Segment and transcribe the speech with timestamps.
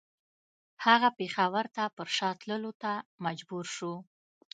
[0.85, 2.93] هغه پېښور ته پر شا تللو ته
[3.25, 3.93] مجبور شو.